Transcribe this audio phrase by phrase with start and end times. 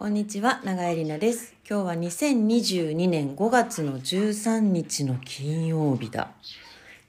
[0.00, 1.54] こんにちは、長江里奈です。
[1.68, 6.30] 今日は2022年5月の13日の金曜日だ。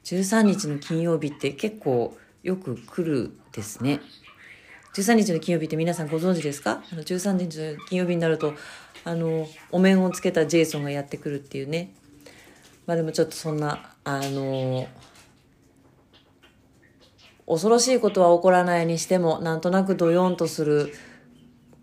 [0.04, 4.02] 13日の金曜日って結構よく来るですね。
[4.94, 6.84] 13日の金曜日って皆さんご存知ですか？
[6.92, 8.56] あの ?13 日の金曜日になると、
[9.06, 11.94] あの、お面をつけたジェイソンがやってくるっていうね。
[12.88, 14.86] まあでもちょっとそんな、あの、
[17.48, 20.94] 恐ろしいことは起こらないにしても、なんとなくドヨンとする、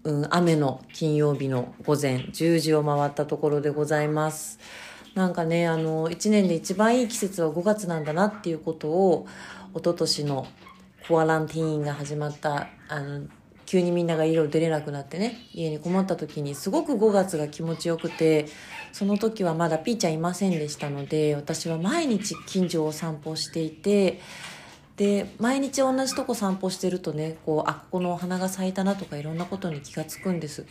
[0.05, 4.59] うん、雨の金曜日の午前10時を回ったところでございます。
[5.15, 9.27] なんかね、あの、1年で一番いい季節は5月なんだなっていうことを、
[9.75, 10.47] 一昨年の
[11.09, 13.27] コアランティーンが始まった、あの、
[13.67, 18.47] 急にみんなが家を出れなくなってね、家にこもった時にすごく5月が気持ちよくて、
[18.93, 24.21] その時はまだピーちゃんいませんでしたので、私は毎日近所を散歩していて、
[24.99, 30.67] で毎日同じとこ散歩してるとねこうあここのお花が咲いたなとかいろんなことに気がつくんです。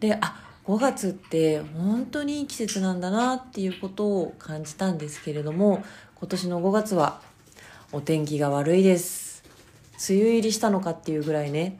[0.00, 5.82] であ5月って本当にいい季節なんだなっていうことを感じたんですけれども
[6.16, 7.22] 今年の5月は
[7.92, 9.44] お天気が悪いです。
[10.10, 11.78] 梅雨入りしたのかっていうぐらいね。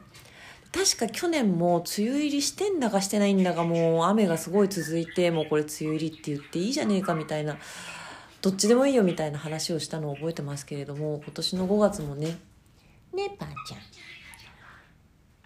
[0.71, 7.57] 確か去年も梅雨入りしてんだかしてないんだかもう雨がすごい続いてもうこれ梅雨入りって言っていいじゃねえかみたいな
[8.41, 12.37] どっちでもいいよみたいな話をしたのを覚えてますけれども今年の5月もね
[13.13, 13.79] ねばあちゃん。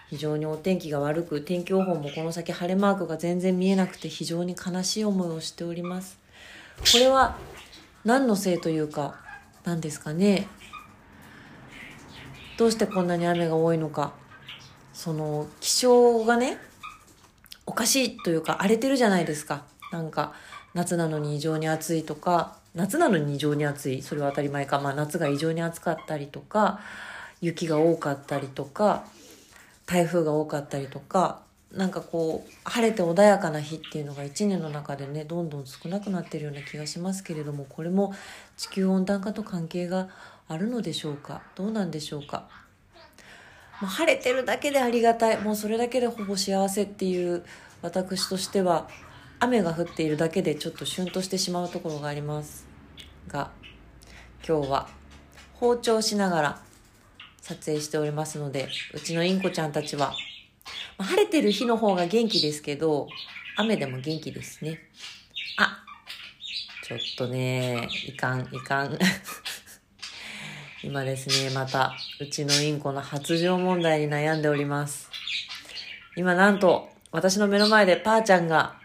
[0.09, 6.19] 非常にお天気が悪く天気予報もこの先晴れマークが全然見えなくて非常に悲しい思いをしております。
[6.91, 7.35] これは
[8.05, 9.15] 何のせいというか
[9.63, 10.47] 何ですかね。
[12.59, 14.13] どうしてこんなに雨が多いのか。
[14.93, 16.59] その気象がね
[17.65, 19.63] おかしいというか荒れてるじゃないですか。
[19.91, 20.33] なんか
[20.75, 24.01] 夏なのに異常に暑いとか夏なのに異常に暑い。
[24.01, 26.79] それは当たり前か、まあ、夏が異常に暑かったりとか
[27.41, 29.05] 雪が多かったりとか
[29.85, 31.41] 台風が多かったりとか
[31.71, 38.13] なんかこう晴れて穏やかな日っていうのが1年の中でねどんどん少なくなってるような気がしますけれどもこれも
[38.57, 40.07] 地球温暖化と関係が
[40.47, 41.41] あるのでしょうか？
[41.55, 42.47] どうなんでしょうか、
[43.81, 45.39] ま、晴れてるだけでありがたい。
[45.39, 47.43] もうそれだけでほぼ幸せっていう
[47.81, 48.87] 私としては
[49.43, 52.65] 雨が降っているだけでちょっとシュンとしてしまうところがあります
[53.27, 53.51] が
[54.47, 54.87] 今日は
[55.55, 56.61] 包丁しながら
[57.41, 60.13] 撮影しておりますのでうちのインコちゃんたちは
[60.97, 63.09] ま晴れてる日の方が元気ですけど
[63.57, 64.79] 雨でも元気ですね。
[65.57, 65.83] あ
[66.83, 68.97] ちょっとねいかんいかん。
[70.83, 75.09] 今ですねまたうちのインコの発情問題に悩んでおります。
[76.15, 78.81] 今なんと私の目の前でパーちゃんが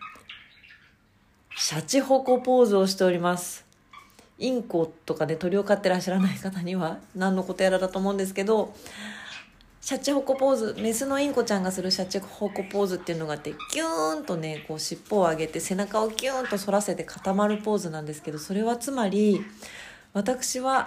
[1.60, 3.66] シャチホコポーズをしております。
[4.38, 8.72] インコとかで鳥を飼ってらっしゃらない方には何のことやらだと思うんですけど、
[9.80, 19.44] シャチホコポーズ、メスのインコちゃんがするシャチホコポーズっていうのがあって、ギューンとね、こう尻尾を上げて背中をギューンと反らせて固まるポーズなんですけど、それはつまり、
[20.12, 20.86] 私は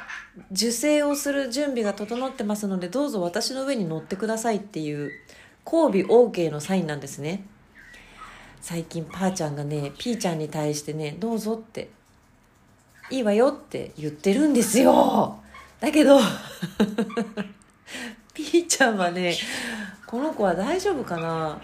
[0.53, 5.11] 受精をする準備が整ってますので、どうぞ私の上に乗ってくださいっていう
[5.65, 7.43] 交尾 OK のサインなんですね。
[8.61, 11.89] 最近パーちゃんがねピーちゃんに対してねどうぞって
[13.09, 15.39] いいわよって言ってるんですよ。
[15.79, 16.19] だけど
[18.33, 19.35] ピーちゃんはね
[20.07, 21.61] この子は大丈夫かな？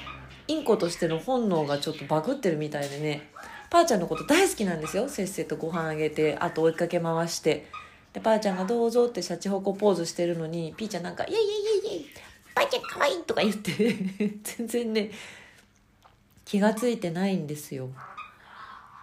[0.48, 3.30] インコとしての本能がちょっとバグってるみたいでね
[3.70, 5.08] パーちゃんのこと大好きなんですよ。
[5.10, 7.68] せっせとご飯あげてあと追いかけ回して。
[8.14, 11.44] でパーちゃんがどうぞってシャチホコポーズしてるのにピーちゃんなんか「イエイイ
[11.86, 12.06] エイイエイ
[12.56, 13.96] パーちゃんかわいい!」とか言って
[14.44, 15.12] 全然ね
[16.48, 17.90] 気がついてないんですよ。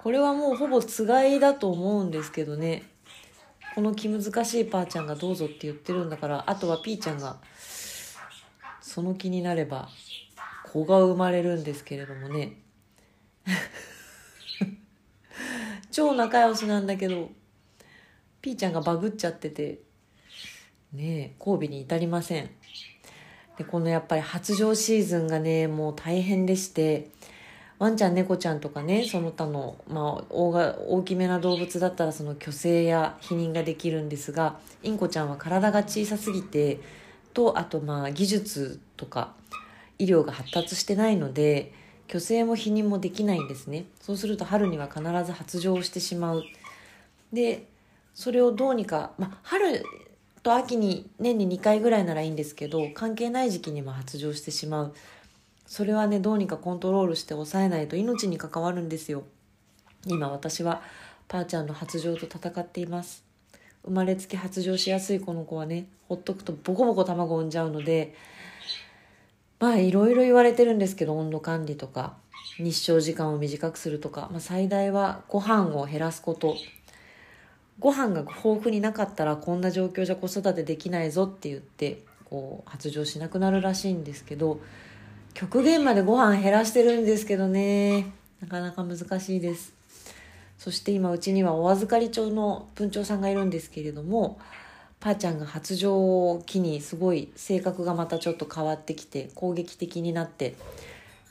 [0.02, 2.84] これはもうほぼつがいだと思うんですけどね。
[3.74, 7.36] この気難しいパーちゃんがどうぞって言ってるんだからあとはピーちゃんが
[8.80, 9.90] その気になれば
[10.72, 12.54] 子が生まれるんですけれどもね。
[15.92, 17.30] 超仲良しなんだけど
[18.40, 19.80] ピーちゃんがバグっちゃってて
[20.94, 22.48] ねえ交尾に至りません。
[23.58, 27.10] でこのやっぱり発情シーズンがねもう大変でして
[27.78, 36.80] ワンちゃん猫ちゃんとかねその他の、まあ、大が大きめな動物だったらその虚勢や避妊ができるんですがインコちゃんは体が小さすぎて
[37.32, 39.34] とあとまあ技術とか
[39.98, 41.72] 医療が発達してないので
[42.08, 43.86] 虚勢も避妊もできないんですね。
[44.00, 46.44] そうすると春には必ず発情してしまう。
[47.32, 47.66] で
[48.14, 49.82] それをどうにか、まあ、春
[50.42, 54.94] と秋に年に2回ぐらいならいいんですけど関係ない時期にも発情してしまう。
[55.66, 59.24] それはねどうにかコントロールして抑えないと命に関わるんですよ。
[60.06, 60.82] 今私は
[61.28, 63.24] パーちゃんの発情と戦っています。
[63.84, 68.14] 生まれつき発情しやすいこの子はねほっとくとボコボコ卵を産んじゃうので
[69.58, 72.14] まあいろいろ言われてるんですけど温度管理とか
[72.58, 76.56] 日照時間を短くするとか、まあ、最大はご飯を減らすこと。
[77.80, 84.60] ご飯が豊富になかったらこんな状況じゃ子育てできないぞって言ってこう発情しなくなるらしいんですけど
[85.34, 88.12] 極限までご飯減らしてるんですけどね。
[88.40, 89.74] なかなか難しいです。
[90.58, 94.38] そして今うちにはお預かり帳の文鳥さんがいるんですけれども
[95.00, 100.54] ぱーちゃんが発情を機にすごい性格がまたちょっと変わってきて攻撃的になって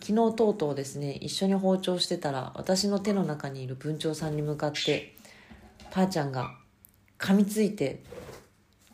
[0.02, 5.16] 昨日とうとうですね一緒に包丁してたら私の手の中にいる文鳥さんに向かって
[5.90, 6.52] ぱーちゃんが
[7.18, 8.04] 噛みついて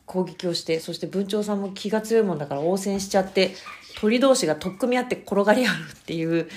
[0.06, 3.51] 攻撃をしてそして文鳥さんも気が強いもんだから応戦しちゃって
[3.95, 6.50] 鳥同士が取っ組み合って転がり合うっていう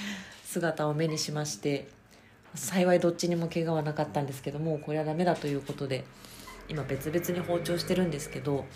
[0.44, 1.88] 姿を目にしまして
[2.55, 6.05] 幸いどっちにも怪我はなかったんですけどもこれはダメだということで
[6.69, 8.67] 今別々に包丁してるんですけど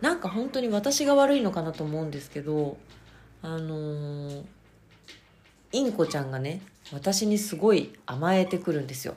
[0.00, 2.76] なんか本当に私が悪いのかなと思うんですけど
[3.40, 4.44] あのー、
[5.72, 6.60] インコちゃんがね
[6.92, 9.14] 私にすごい甘えてくるんですよ。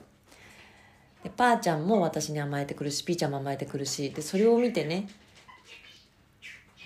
[1.22, 5.08] でパーちゃんも私に甘えてくるしピーちゃんも甘えてくるしでそれを見てね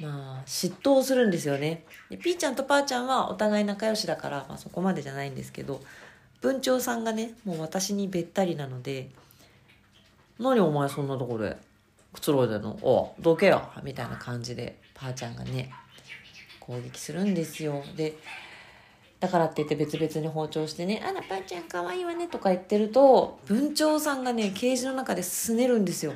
[0.00, 1.84] まあ嫉妬するんですよね。
[2.08, 5.80] でピーちゃんとパーちゃんはお互い仲良しだから、まあ、そこまでじゃないんですけど
[6.40, 9.10] 文鳥さんがねもう私にべったりなので
[10.40, 11.56] 「何お前そんなとこで
[12.12, 12.70] くつろいでんの？
[12.82, 15.70] おどけよ」みたいな感じでパーちゃんがね
[16.60, 17.82] 攻撃するんですよ。
[17.96, 18.16] で
[19.20, 26.14] だからって言って別々に包丁してね「あらパーちゃんかわいいわね」とか言ってると文鳥さんがねケージの中ですねるんですよ。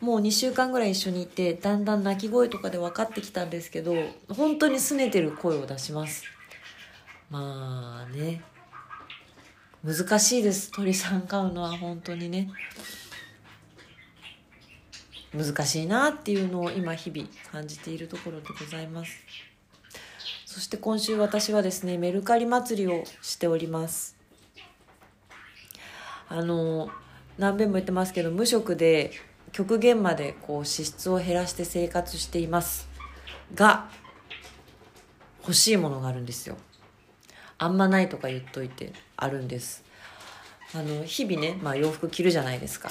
[0.00, 3.94] もう2週間ぐらい一緒にいてだんだん鳴き声とかで分かってきたんですけど
[4.28, 6.24] 本当に拗ねてる声を出します。
[7.30, 8.42] まあね。
[9.84, 10.72] 難しいです。
[10.72, 12.48] 鳥さん飼うのは本当にね。
[15.34, 19.12] 難しいなっていうのを今日々感じているところでございます。
[20.46, 24.16] そして今週私はですねメルカリ祭りをしております。
[26.28, 26.90] あの
[27.38, 29.12] 何べんも言ってますけど無職で
[29.58, 32.88] 極限までこう支出を減らして生活しています。
[33.56, 33.88] が
[35.40, 36.56] 欲しいものがあるんですよ。
[37.58, 39.82] あんまないとか言っといてあるんです。
[40.72, 42.88] あの日々ね、まあ、洋服着るじゃないですか。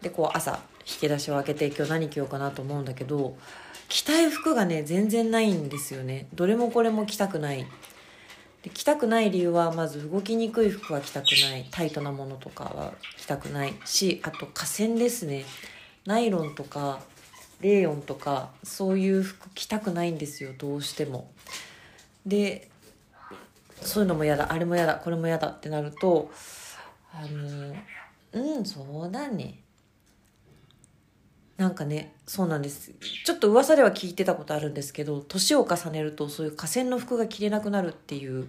[0.00, 3.36] でこう朝引き出しを開けて今日何着ようかなと思うんだけど
[3.88, 6.28] 着たい服がね全然ないんですよね。
[6.34, 7.66] どれもこれも着たくない。
[8.62, 11.66] で着たくない理由はまず動きにくい服は着たくない。
[11.72, 15.44] タイトなものとかは着たくないしあと河川ですね。
[16.06, 17.00] ナイロンとか
[17.60, 21.30] レーヨンとかそういう服着たくないんですよどうしても。
[22.24, 22.68] で
[23.82, 26.30] そういうのも嫌だあれも嫌だこれも嫌だってなると
[27.12, 27.74] あの
[28.32, 29.60] うんそうだね。
[31.56, 32.92] なんかねそうなんです。
[33.24, 38.46] ちょっと噂では聞いてたことあるんですけど年を重ねるとそういう河川の服が着れなくなるっていう。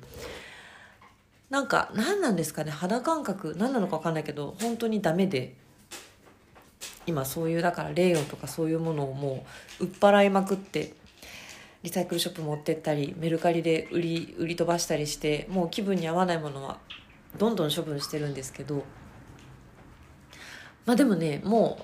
[1.50, 5.56] なんか何なんですかね肌感覚何なのか分かんないけど本当にダメで。
[7.08, 9.46] 今そういうだからレイヨンとかそういうものをも
[9.80, 10.94] う売っ払いまくって
[11.84, 16.78] リサイクルショップ持ってったりメルカリで売り売り飛ばしたりしてもう気分に合わないものは
[17.38, 18.84] どんどん処分してるんですけど
[20.86, 21.80] まあでもねも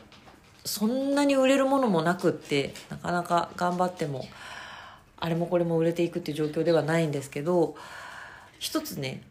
[0.65, 4.25] うそんなに売れるものもなくってなかなか頑張っても
[5.17, 7.75] あれもこれも売れていくっていう状況ではないんですけど
[8.59, 9.21] 一つね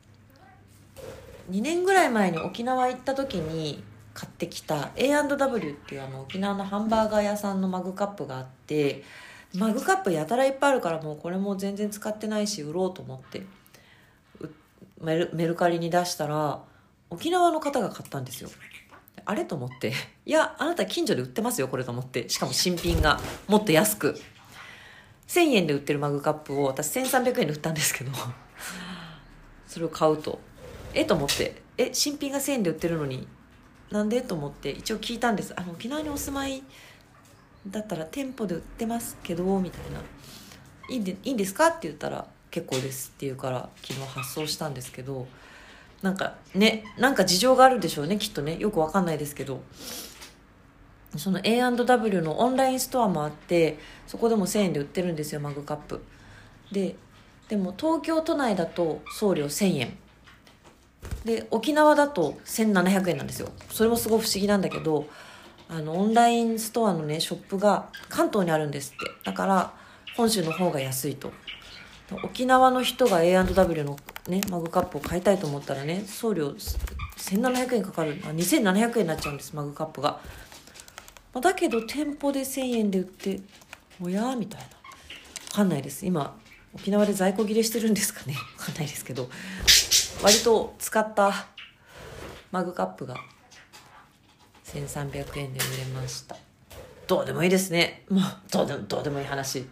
[1.51, 3.83] 2年ぐらい前に沖縄行った時に
[4.15, 9.05] 買ってきた A&W っていうあの沖縄のハンバーガー屋さんのマグカップがあって
[9.55, 13.43] マグカップやたらいっぱいあるからもうこれも全然使ってないし売ろうと思って
[15.01, 16.63] メルメルカリに出したら
[17.11, 18.49] 沖縄の方が買ったんですよ。
[19.25, 19.93] あれと思って。
[20.25, 22.29] いやあなた近所で売ってますよこれと思って。
[22.29, 24.19] しかも新品がもっと安く。
[25.29, 28.11] 1000円で売ってるマグカップを私1300円で売ったんですけど
[29.67, 30.41] それを買うと。
[30.95, 31.63] えと思って。
[31.77, 33.27] え新品が1000円で売ってるのに
[33.93, 34.23] なんで？
[34.23, 35.53] と思って一応聞いたんです。
[35.57, 36.63] あの沖縄にお住まい
[37.69, 40.01] だったら店舗で売ってますけどみたいな。
[40.89, 41.69] いいんでいいんですか？
[41.69, 45.27] って言ったら結構ですって言うから昨日発送したんですけど
[46.03, 48.57] なんかねなんか事情があるでしょうねきっとね。
[48.59, 49.61] よくわかんないですけど。
[51.15, 56.01] その A&W のオンラインストアもあってそこでも1000円で売ってるんですよマグカップ。
[56.73, 56.97] で
[57.51, 59.99] でも東京都内だと送料1000円。
[61.25, 63.51] で沖縄だと1700円なんですよ。
[63.71, 65.07] それもすごい不思議なんだけど
[65.69, 69.11] あのオンラインストアのねショップが関東にあるんですって。
[69.25, 69.73] だから
[70.17, 71.33] 本州の方が安いと。
[72.25, 73.97] 沖縄の人が A&W の
[74.29, 76.49] ねマグカップを買いたいと思ったらね送料
[77.17, 78.21] 1700円かかる。
[78.25, 80.21] あ2700円になっちゃうんですマグカップが、
[81.33, 83.41] まだけど店舗で1000円で売って
[84.03, 84.67] おやみたいな。
[85.51, 86.05] 分かんないです。
[86.05, 86.37] 今
[86.75, 88.35] 沖縄で在庫切れしてるんですかね。
[88.59, 89.31] わかんないですけど。
[90.23, 91.47] 割と使った
[92.53, 93.17] マグカップが
[94.65, 96.37] 1300円で売れました。
[97.09, 98.05] どうでもいいですね。
[98.09, 99.67] もうどうでもどうでもいい話。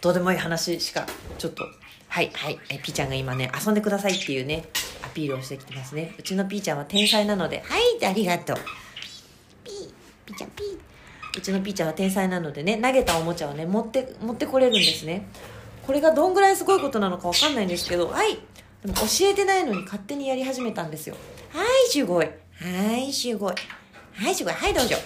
[0.00, 1.06] どうでもいい話しか
[1.38, 1.64] ちょっと
[2.08, 2.58] はいはい。
[2.70, 4.64] えピーちゃんが今ね遊んでくださいっていうね
[5.02, 6.14] アピールをしてきてますね。
[6.18, 7.62] うちのピーちゃんは天才なので。
[7.66, 8.56] はいありがとう。
[9.64, 9.92] ピー
[10.24, 10.78] ピーちゃんピー。
[11.36, 15.26] うちのピーちゃんは天才なのでね投げたおもちゃをね持って持ってこれるんですね。
[15.86, 18.38] これがどんぐらいすごいことなのかわかんないんですけどはい。
[18.84, 21.16] でも教えてないのに勝手にやり始めたんですよ。
[21.50, 23.54] はいすごいはいすごい
[24.12, 24.96] はいすごいはいどうぞ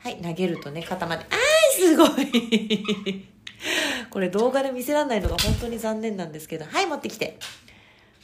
[0.00, 3.28] はい投げるとね肩まではいすごい。
[4.10, 6.64] これ動画で見せられないのが本当に残念なんですけど。
[6.64, 7.38] はい持ってきて。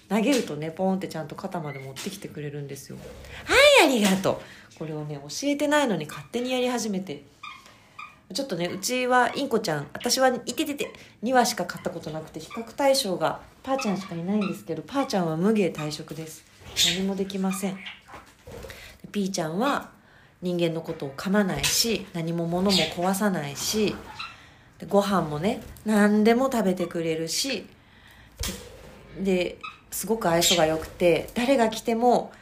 [0.08, 2.96] 投げるとねポーンってちゃんと肩まで持ってきてくれるんですよ。
[3.44, 3.54] は
[3.84, 4.42] いありがと
[4.74, 4.78] う。
[4.78, 7.22] これをね教えてないのに勝手にやり始めて。
[8.32, 16.44] ちょっとねうちはインコちゃん私はいててて2羽しか飼ったことなくて比較対象がパーちゃんしかいないんですけどパーちゃんは無芸退職です
[16.96, 17.78] 何もできません
[19.12, 19.90] ピーちゃんは
[20.40, 23.94] 人間のことを噛まないし何も物も壊さないし
[24.88, 27.66] ご飯もね何でも食べてくれるし
[29.18, 29.58] で
[29.90, 32.32] すごく愛想が良くて誰が来ても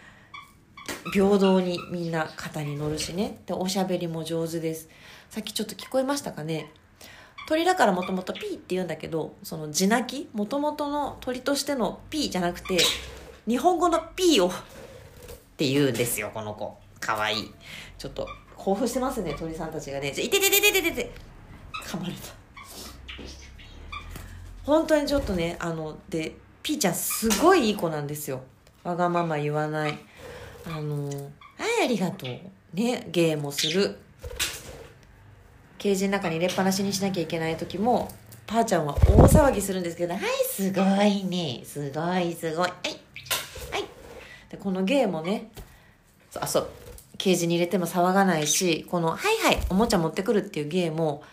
[1.13, 4.89] 平等にみんな肩に乗るしねでおしゃべりも上手です
[5.33, 6.71] さっきちょっと聞こえましたかね？
[7.49, 10.29] 鳥だからもともとピーって言うんだけどその地鳴き？
[10.35, 12.77] もともとの鳥としてのピーじゃなくて
[13.49, 14.53] 日本語のピーをっ
[15.57, 16.77] て言うんですよこの子。
[17.01, 17.51] かわいい。
[17.97, 20.13] ちょっと興奮してますね鳥さんたちがね。
[20.13, 21.11] じゃいててててててて
[21.83, 22.19] 噛まれた。
[24.65, 28.43] 本当にちょっとねあのでピーちゃんすごいいい子なんですよ。
[28.85, 29.99] わがまま言わない。
[30.67, 32.29] あのはいありがとう
[32.75, 33.99] ね芸もする。
[35.83, 38.09] ケージの中に入れっぱなしにしなきゃいけない時も
[38.47, 41.63] パーちゃんは大騒ぎするんですけど「はいすごいね。
[41.65, 42.69] すごいすごい。
[42.69, 42.71] はい。
[43.73, 43.85] はい」
[44.49, 45.51] でこの芸もね
[46.41, 46.69] あそう。
[47.19, 51.25] ケージに入れても騒がないしこの「はいはいおもちゃ持ってくる」っていう芸も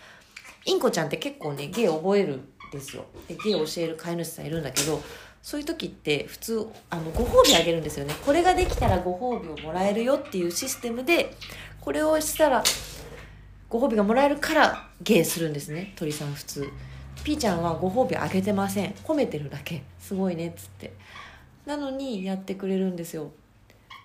[0.66, 3.06] インコちゃんって結構ね芸覚えるんですよ。
[3.28, 5.00] で芸を教える飼い主さんいるんだけど
[5.44, 8.16] そういう時って普通あのご褒美あげるんですよね。
[8.26, 11.36] これができたらご褒美をもらえるよっていうシステムで
[11.82, 12.64] これをしたら
[13.70, 15.94] ご褒美がもらえるから芸するんですね。
[15.96, 16.70] 鳥さん普通。
[17.24, 18.94] ピーちゃんはご褒美あげてません。
[19.04, 19.84] 褒めてるだけ。
[20.00, 20.94] すごいねっつって。
[21.66, 23.32] なのにやってくれるんですよ。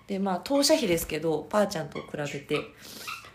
[0.07, 2.61] でまあ当社費ですけどパーちゃんと比べて。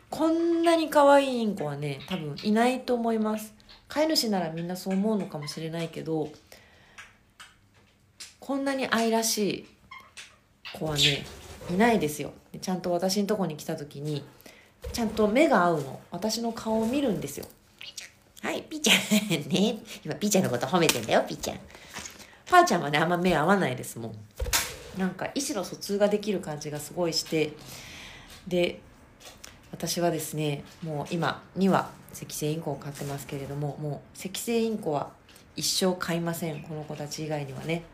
[0.08, 3.54] こんなに可愛いインコはね多分いないと思います。
[3.88, 6.28] 飼い主ならみんなそう思うのかもしれないけど
[8.40, 9.66] こんなに愛らしい
[10.78, 11.25] 子はね
[11.70, 12.32] いないですよ。
[12.60, 14.25] ちゃんと私のとこに来た時に
[14.92, 16.00] ちゃんと目が合うの。
[16.10, 17.46] 私の顔を見るんですよ。
[18.42, 18.96] はいピーちゃん
[19.50, 19.78] ね。
[20.04, 21.58] 今ピーちゃんのこと褒めてんだよピーちゃん。
[22.46, 24.14] パーちゃんはねあんま目合わないですもん。
[24.99, 27.52] なんか意思の疎通ができる感じがすごいして。
[28.49, 28.80] で
[29.70, 35.10] 私はですねもう今2羽赤星インコを飼ってますけれどももう赤星インコは
[35.54, 36.62] 一生飼いません。
[36.62, 37.84] この子たち以外にはね。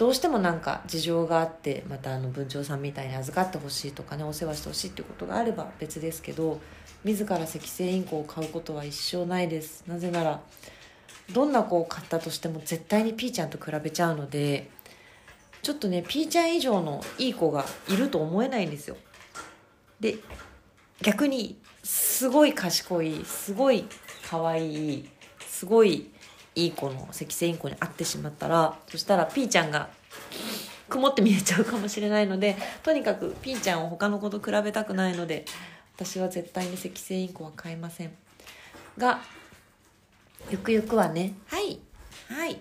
[0.00, 6.58] どうしてもなんか事情があってまたあの文鳥さんみたいに預かってほしいとかねお世話してほしいっていうことがあれば別ですけど
[7.04, 9.84] 自ら赤星インコを飼うことは一生ないです。
[9.86, 10.40] なぜなら
[11.32, 14.70] どんな子を飼ったとしても絶対にピーちゃんと比べちゃうので
[15.60, 18.96] ちょっとねピーちゃん以上のいい子がいると思えないんですよ。
[20.00, 20.16] で
[21.02, 23.84] 逆にすごい賢いすごい
[24.30, 25.08] 可愛い
[25.46, 26.10] すごい
[26.64, 29.88] いい子の赤星インコに会ってしまったらそしたらピーちゃんが
[30.88, 35.44] 曇って見えちゃうかもしれないのでとにかくピーちゃんを他の子と比べたくないので
[35.96, 38.12] 私は絶対に赤星インコは飼いません。
[38.96, 39.20] が
[40.50, 41.78] ゆくゆくはねはい。
[42.28, 42.58] はい。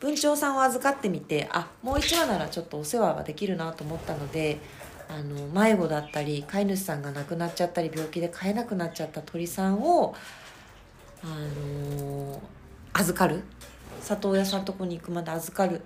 [0.00, 4.58] 文鳥さんを預かってみてあもう1羽ならちょっとお世話ができるなと思ったので
[5.08, 10.14] あの迷子だったり飼い主さんが亡くなっちゃったり病気で飼えなくなっちゃった鳥さんを
[11.22, 12.40] あの
[12.92, 13.42] 預かる？
[14.02, 15.82] 里親さんとこに行くまで預かる。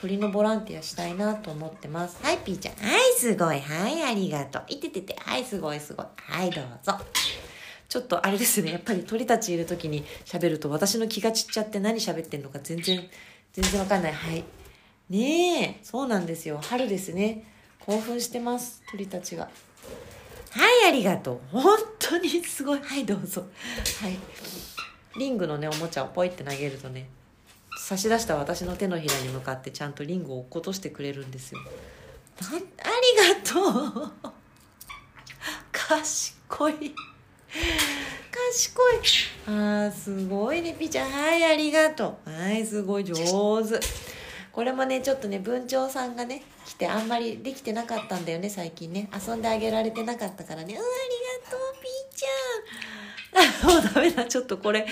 [0.00, 2.18] 鳥のボランティアしたいなと思ってます。
[2.22, 2.74] はいピーちゃん。
[2.76, 3.60] はいすごい。
[3.60, 4.64] はいありがとう。
[4.68, 5.16] いててて。
[5.18, 6.06] はいすごいすごい。
[6.16, 6.94] はいどうぞ。
[7.88, 8.72] ちょっとあれですね。
[8.72, 13.06] やっぱり鳥たちいる時に喋ると私の気が散っちゃって何喋ってんのか全然
[13.52, 14.12] 全然わかんない。
[14.12, 14.44] はい。
[15.10, 15.80] ねえ。
[15.82, 16.60] そうなんですよ。
[16.62, 17.44] 春ですね。
[17.80, 18.82] 興奮してます。
[18.90, 19.44] 鳥たちが。
[19.44, 19.50] は
[20.84, 21.58] いありがとう。
[21.58, 22.80] 本当にすごい。
[22.80, 23.44] はいどうぞ。
[24.00, 24.16] はい
[25.18, 27.08] リングのねおもちゃをポイって投げるとね
[27.76, 31.60] 差し出した私の手のひらに向かってちゃんとリングを落っことしてくれるんですよ
[32.40, 34.12] ありがとう
[35.72, 36.94] 賢い
[38.50, 38.94] 賢い。
[39.46, 41.10] あー、すごいね、ピちゃん。
[41.10, 42.30] はい、ありがとう。
[42.30, 43.80] はい、すごい上手。
[44.52, 49.08] これもね、ちょっとね、文鳥さんがね、来てあんまりできてなかったんだよね、最近ね。
[49.26, 50.74] 遊んであげられてなかったからね。
[50.74, 51.19] うん、あり、
[53.64, 54.86] もうダメだ、ちょっとこれ、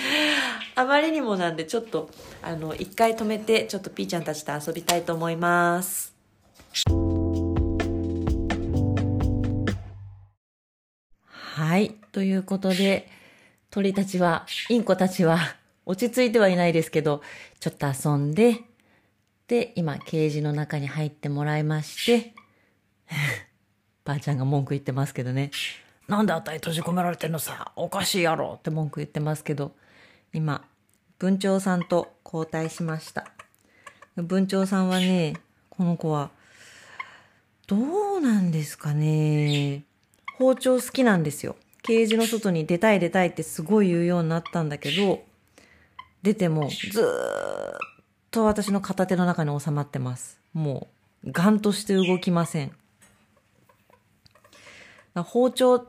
[0.75, 2.09] あまりにもなんで、ちょっと、
[2.41, 6.13] あの、一回止めて、ちょっとピーちゃんたちと遊びたいと思います。
[11.31, 11.95] はい。
[12.11, 13.09] ということで、
[13.69, 15.39] 鳥たちは、インコたちは、
[15.85, 17.21] 落ち着いてはいないですけど、
[17.59, 18.61] ちょっと遊んで、
[19.47, 22.33] で、今、ケージの中に入ってもらいまして、
[24.05, 25.51] ばあちゃんが文句言ってますけどね。
[26.09, 29.73] なんであたい閉じ込められてんのさおかしいやろって文句言ってますけど、
[30.33, 30.65] 今、
[31.19, 33.31] 文鳥さんと交代しました。
[34.15, 35.35] 文鳥さんはね、
[35.69, 36.31] この子は、
[37.67, 39.83] どうなんですかね。
[40.39, 41.55] 包丁好きなんですよ。
[41.83, 45.23] ケージの外に出たい出たいってすごい言うようになったんだけど、
[46.23, 47.05] 出てもずっ
[48.31, 50.39] と私の片手の中に収まってます。
[50.53, 50.87] も
[51.23, 52.71] う、ガンとして動きません。
[55.13, 55.85] 包丁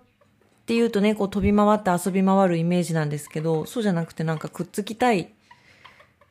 [0.70, 5.32] っていうとね、こう飛び回って遊び回るイメージなんですけど、そうじゃなくてなんかくっつきたい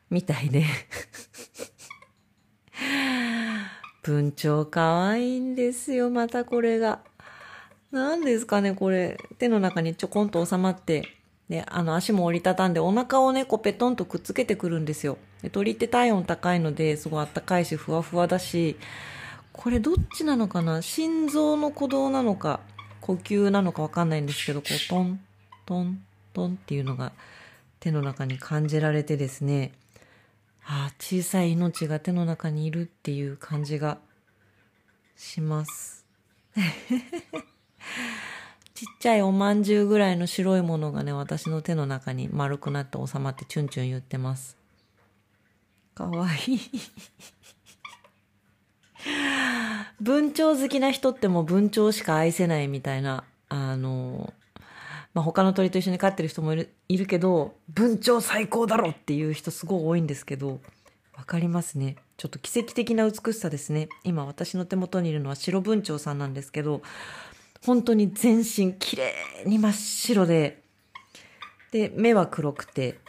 [0.10, 0.63] みたいで。
[4.01, 7.00] 文鳥かわいいんですよ、またこれが。
[7.91, 9.17] 何ですかね、これ。
[9.39, 11.03] 手の中にちょこんと収まって、
[11.50, 15.17] で、あの足も折りたたんでお腹をね、こうペトンとくっつけてくるんですよ。
[15.41, 18.77] で鳥って体温高いので、すごいあったかいし、ふわふわだし、
[19.51, 20.81] これどっちなのかな？
[20.81, 22.62] 心臓の鼓動なのか、
[23.01, 25.20] 呼吸なのかわかんないんですけど、こうトン、
[25.65, 26.03] トン、
[26.34, 27.12] トンっていうのが
[27.79, 29.74] 手の中に感じられてですね、
[30.65, 33.98] ああ、小さい命が手の中にいるっていう感じが
[35.15, 36.06] します。
[38.75, 44.57] ちっちゃいおまんじゅうぐらいの白いものがね、私の手の中に丸くなって収まってチュンチュン言ってます。
[45.96, 46.59] かわいい。
[50.01, 54.33] 文鳥好きな人ってもう文鳥しか愛せないみたいな、あの、
[55.14, 60.59] まあ、他の鳥と一緒に飼ってる人もいるいるけど、文鳥最高だろっていう人すごい多いんですけど、
[61.16, 61.98] わかりますね。
[62.18, 63.90] ちょっと奇跡的な美しさですね。
[64.03, 66.81] 今私の手元にいるのは白文鳥さんなんですけど、
[67.66, 69.14] 本当に全身綺麗
[69.46, 70.62] に真っ白で、
[71.72, 73.00] で、目は黒くて、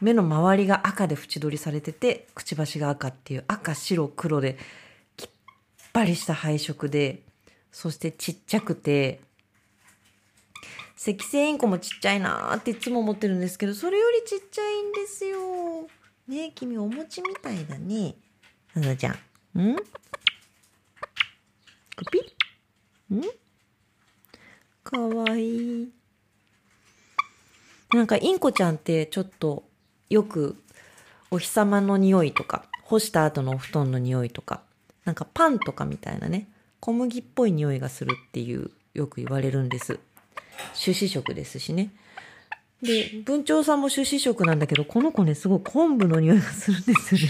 [0.00, 4.56] 目の周りが赤で縁取りされてて、くちばしが赤っていう赤、白、黒で、
[5.92, 7.22] ぱりした配色で、
[7.72, 9.20] そしてちっちゃくて、
[11.00, 15.82] 赤星インコもちっちゃいなーっていつも思ってるんですけど、それよりちっちゃいんですよ。
[16.26, 18.14] ねえ、君お餅みたいだね。
[18.74, 19.16] ななちゃ
[19.54, 19.60] ん。
[19.60, 19.76] ん？
[19.76, 19.82] コ
[22.10, 22.20] ピ
[23.14, 23.22] ん？
[24.82, 25.88] かわいい。
[27.94, 29.64] なんかインコちゃんってちょっと
[30.10, 30.56] よく
[31.30, 34.62] お日様の匂いとか、干した後のお布団の匂いとか、
[35.08, 40.00] なんかパンとかみたいなね、小麦っぽい匂いがするっていうよく言われるんです。
[40.78, 41.92] 種子食ですしね。
[42.82, 47.28] で、文鳥さんも種子食なんだけど、この子ね、すごい昆布の匂いがするんですよね。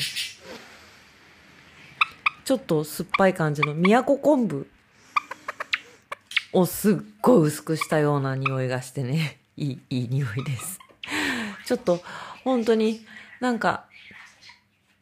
[2.45, 4.67] ちょっと酸っぱい感じの宮古昆布
[6.53, 10.81] をすっごい薄くしたような匂いがしてね、 いい、いい匂いです。
[11.64, 12.03] ちょっと、
[12.43, 13.07] 本当に
[13.38, 13.85] なんか、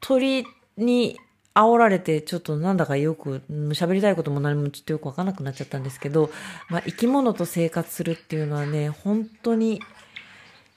[0.01, 0.45] 鳥
[0.77, 1.19] に
[1.57, 6.31] 煽られて、ちょっとなんだかよく、喋りたいことも何もちょっとよくわかんなくなっちゃったんですけど、
[6.69, 9.81] まあ、生き物と生活するっていうのはね、本当に、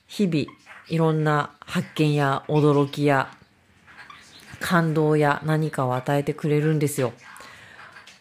[0.07, 0.45] 日々、
[0.87, 3.29] いろんな発見や驚きや、
[4.61, 7.11] 感動や何かを与えてくれるんですよ。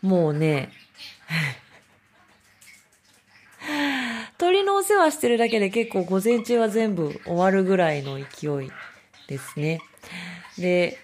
[0.02, 0.72] もうね、
[4.36, 8.70] 鳥のお世話してるだけで結構午前中は全部終わるぐらいの勢い
[9.28, 9.80] ですね。
[10.56, 10.98] で、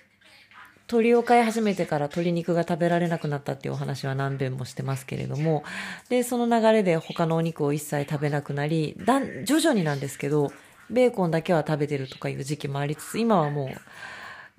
[0.86, 5.64] 鳥を飼い始めてから鶏肉が食べられなくなったっていうお話は何遍もしてますけれども、
[6.08, 10.52] で、その流れで他のお肉を一切食べなくなり、だん、徐々になんですけど、
[10.90, 13.68] ベーコンだけは食べてるとかいう時期もありつつ、今はもう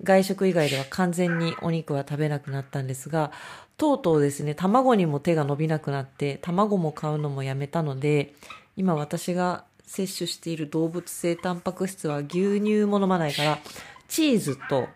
[0.02, 3.30] 外食以外では完全にお肉は食べなくなったんですが、
[3.76, 8.34] とうとうですね、卵にも手が伸びなくなって、卵も買うのもやめたので、
[8.76, 13.58] 今私が摂取している動物性タンパク質は牛乳も飲まないから、
[14.08, 14.88] チーズと、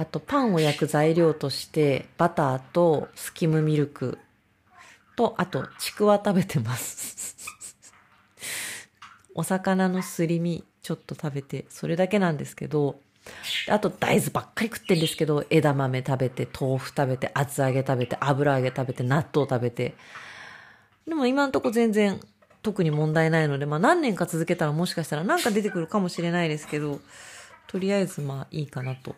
[0.00, 4.18] あとパンを焼く材料として、バターとスキムミルク
[5.14, 7.36] と、あとちくわ食べてます。
[9.36, 12.98] お魚のすり身ちょっと食べて、それだけなんですけど、
[13.68, 19.96] あと大豆ばっかり食ってんですけど、枝豆食べて、豆腐食べて、厚揚げ食べて、油揚げ食べて、納豆食べて。
[21.06, 22.18] でも今のとこ全然
[22.62, 27.00] 特に問題ないので、まあ何年か続けたらもしかしたらなんか出てくるかもしれないですけど、
[27.66, 29.14] とりあえずまあいいかなと。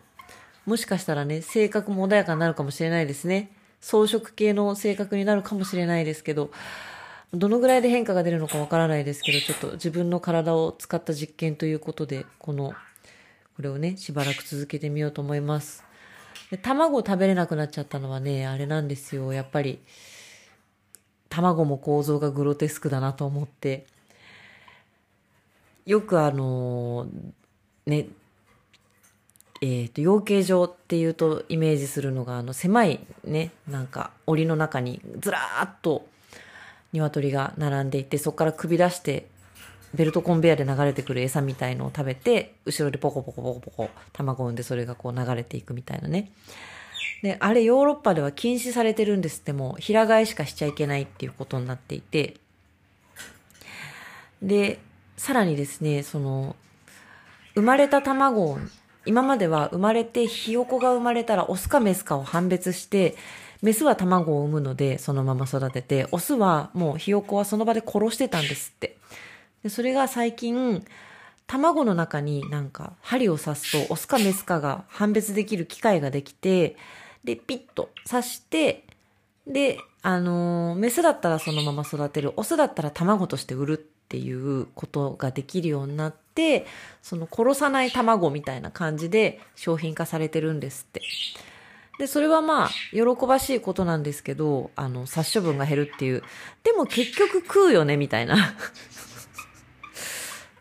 [0.65, 3.51] もしかしたらね、性格も穏やかになるかもしれないですね。
[3.81, 6.51] 装飾系の性格になるかもしれないですけど、
[7.33, 12.73] どのぐらいで変化が出るのかわからないですけど、ちょっと自分の体を使った実験ということで、この、
[13.55, 15.83] これをね、しばらく続けてみようと思います。
[16.49, 19.33] で卵食べれなくなっちゃったのはね、あれなんですよ。
[19.33, 19.79] やっぱり、
[21.27, 23.87] 卵も構造がグロテスクだなと思って、
[25.85, 27.07] よくあの、
[27.85, 28.07] ね、
[29.63, 36.05] えっ、ー、と、養鶏場っていうとイメージするのが、あの、狭いね、なんか、檻の中にずらーっと
[36.91, 39.25] 鶏が並んでいて、そこから首出して、
[39.93, 46.33] ベルトコンベヤで流れてくる餌みたいのを食べて、後ろでポコポコポコポコ卵を産んでそれがこう流れていくみたいなね。
[47.21, 52.35] で、あれヨーロッパでは禁止されてるんですっても、平飼いしかしちゃいけないっていうことになっていて、
[54.41, 54.79] で、
[55.15, 56.57] さらにですね、その、
[57.55, 58.59] 生まれた卵を、
[59.05, 63.15] 今までは生まれてひよこが生まれたらオスかメスかを判別して、
[63.61, 68.97] メスは卵を産むのでそのまま育てて、オスはもうひよこはその場で殺してたんですって。
[69.63, 70.85] でそれが最近、
[71.47, 76.75] 卵の中になんか針を刺すとオスかメスかが判別できる機械ができて、
[77.23, 78.85] で、ピッと刺して、
[79.47, 86.22] で、あのー、メスだったらそのまま育てる、オスだったら卵として売るっていうことができるようになって、
[87.01, 91.01] その殺さない卵みたいな感じで商品化されてるんですって。
[91.99, 96.23] で、それはまあ、喜ばしいことなんですけど、あの、殺処分が減るっていう。
[96.63, 98.35] でも結局食うよね、みたいな。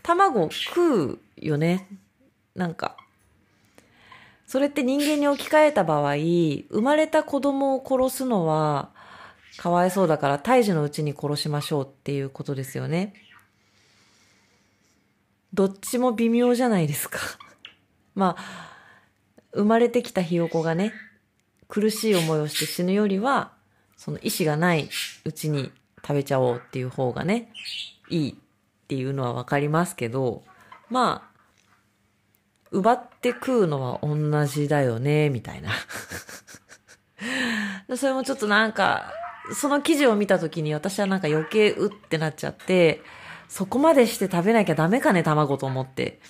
[0.02, 1.88] 卵食うよね。
[2.54, 2.96] なんか、
[4.46, 8.90] それって人間に置き換えた場合、生まれた子供を殺すのは
[9.56, 13.14] かわいそうだから胎児のうちに殺しましょうっていうことですよね。
[15.54, 17.18] どっちも微妙じゃないですか。
[18.14, 18.72] まあ、
[19.52, 20.92] 生まれてきたひよこがね、
[21.68, 23.52] 苦しい思いをして死ぬよりは、
[23.96, 24.88] その意志がない
[25.24, 25.70] うちに
[26.02, 27.52] 食べちゃおうっていう方がね、
[28.08, 28.34] いいっ
[28.88, 30.42] ていうのはわかりますけど、
[30.88, 31.32] まあ、
[32.70, 35.70] 奪って食うのは同じだよね、みたいな。
[37.96, 39.12] それもちょっとなんか、
[39.54, 43.02] その記事を見た時に私はなんか余計うってなっちゃって、
[43.52, 46.20] そこまでして食べなきゃダメかね、卵と思って。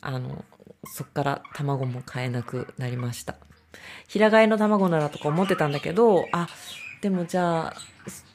[0.00, 0.44] あの、
[0.84, 3.34] そっから卵も買えなくなりました。
[4.06, 6.46] 平飼いの卵ならとか思ってたんだけど、あ、
[7.02, 7.74] でもじゃあ、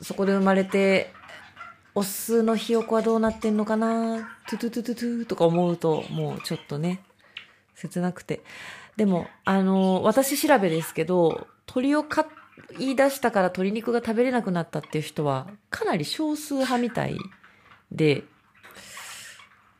[0.01, 1.13] そこで生まれて
[1.95, 4.17] オスのひよこはどうなってんのかな？
[4.49, 7.01] トゥトゥトゥトゥトゥとか思うと、もうちょっとね、
[7.75, 8.41] 切なくて。
[8.97, 12.27] でも、あの、私調べですけど、鳥を飼っ
[12.77, 17.17] 言い出したから鶏肉が食べれなくなったっていう人は、かなり少数派みたい
[17.91, 18.23] で、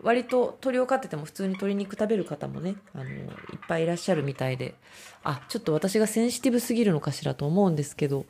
[0.02, 3.30] 割と鳥を飼ってても普通に鶏肉食べる方もね、あの、いっ
[3.68, 4.76] ぱいいらっしゃるみたいで、
[5.24, 8.26] あ、ちょっと私がセンシティブすぎるのかしらと思うんですけど、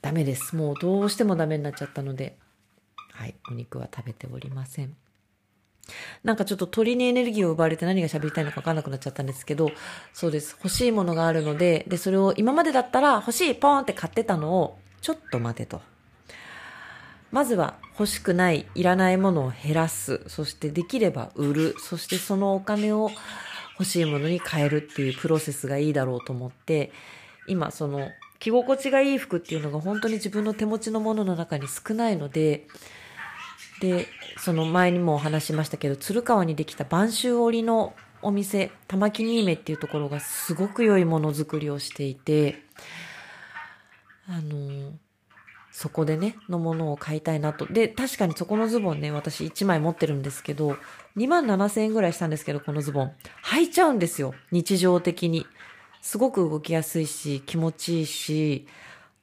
[0.00, 0.56] ダメです。
[0.56, 2.36] もうどうしてもダメになっちゃったので、
[3.12, 4.96] はい、お肉は食べておりません。
[6.22, 9.70] なんかちょっと鳥にエネルギーを奪われて何が喋りたいのか分かんなくなっちゃったんですけど、
[10.12, 10.56] そうです。
[10.58, 15.80] 欲しいものがあるので、で、それを今までだったら欲しいポーンって買ってたのを、ちょっと待てと。
[17.30, 20.22] まずは欲しくない、いらないものを減らす。
[20.28, 21.74] そしてできれば売る。
[21.78, 23.10] そしてそのお金を
[23.78, 26.92] 欲しいものに変えるっていうプロセスがいいだろうと思って、
[27.48, 32.66] 今その着心地がいい服っていうのが本当に自分の手持ちのものの中に少ないので、
[33.84, 42.62] で、その前にもお話しましたけど、鶴川にできた播州織のお店、玉木新芽っていうところがすごく良いものづくりをしていて、
[44.26, 44.92] あの、
[45.70, 47.66] そこでね、のものを買いたいなと。
[47.66, 50.78] で、確かにそこのズボンね、私1枚持ってるんですけど、
[51.18, 53.12] 2万7千円ぐらいしたんですけど、このズボン。
[53.44, 54.32] 履いちゃうんですよ。
[54.50, 55.46] 日常的に。
[56.00, 58.66] すごく動きやすいし、気持ちいいし、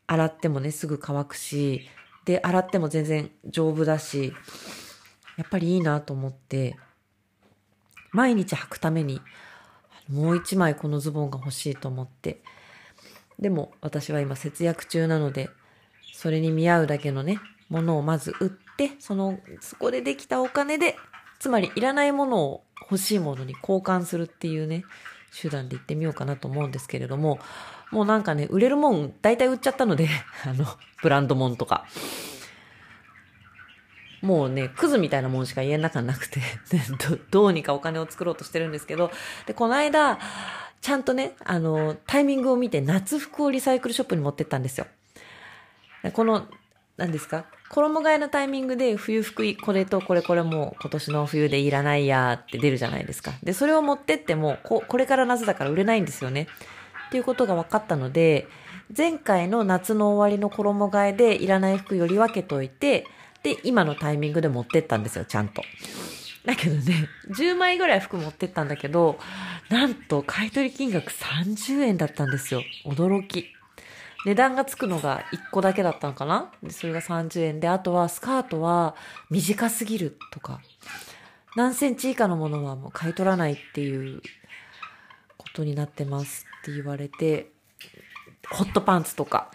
[0.06, 1.90] 洗ってもね、すぐ乾くし、
[2.26, 4.34] で、洗っても全然丈夫だし、
[5.38, 6.78] やっぱりいいなと思って、
[8.12, 9.22] 毎日履くために、
[10.10, 12.42] もう一枚このズボンが欲しいと思って、
[13.40, 15.50] でも私は今節約中なので、
[16.14, 20.96] それに見合うだけのね、ものをまず売って、その、そこでできたお金で、
[21.40, 24.84] つまりいらないものを欲しいものに交換するっていうね、
[25.34, 27.40] 手段で行ってみようかなと思うんですけれども、
[27.92, 30.08] もうなんかね、売れるもん大体売っちゃったので、
[30.46, 30.66] あの、
[31.02, 31.86] ブランドもんとか。
[34.22, 36.42] もうね、クズみたいなもんしか家の中なくて
[37.10, 39.12] ど、どうにかお金を作ろうとしてるんですけど、
[39.48, 40.20] で、この間、
[40.80, 44.88] ちゃんとね、あの、タイミングを見て夏服をリサイクルショップに持ってったんですよ。
[46.14, 46.48] この
[46.98, 47.46] 何ですか？
[47.70, 53.32] 衣替えのタイミングで冬服これとこれこれも今年の冬でいらないやって出るじゃないですか。
[53.44, 56.48] で、それを持ってってもこ、これから夏だから売れないんですよね。
[57.08, 58.48] っていうことが分かったので、
[58.96, 63.06] 前回の夏の終わりの衣替えでいらない服より分けといて、
[63.42, 65.64] で、今のタイミングで持ってったんですよ、ちゃんと。
[66.46, 69.18] だけどね、10枚ぐらい服持ってったんだけど、
[69.70, 72.64] なんと買取金額30円だったんですよ。
[72.86, 73.54] 驚き。
[74.26, 76.52] 値段がつくのが1個だけだったのかな？
[76.62, 77.60] で、それが30円。
[77.60, 78.96] で、あとはスカートは
[79.30, 80.62] 短すぎるとか、
[81.56, 84.22] 何センチ以下のものはもう買い取らないっていう
[85.38, 87.52] ことになってますって言われて、
[88.50, 89.52] ホットパンツとか、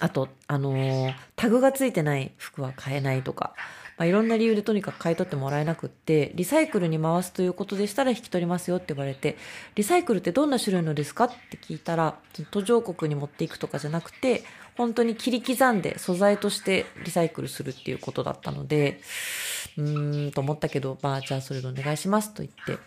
[0.00, 3.54] あと、あのー、タグがついてない服は買えないとか、
[3.98, 9.36] まあ、いろんな理由でとにかく買い取ってもらえなくって、リサイクルに回すということでしたら引き取りますよって言われて、
[9.74, 12.16] リサイクルってどんな種類のですかって聞いたら、
[12.50, 14.44] 途上国に持っていくとかじゃなくて、
[14.76, 19.00] 本当に切り刻んで素材としてリサイクルするっていうことだったので、
[19.76, 22.82] うーんと思ったけど、まあじゃあそれでお願いしますと言って、